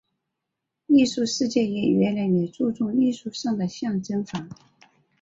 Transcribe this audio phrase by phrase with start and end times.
[0.87, 4.49] 艺术世界也越来越注重艺术上的象征法。